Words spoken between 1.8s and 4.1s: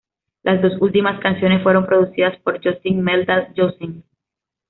producidas por Justin Meldal-Johnsen.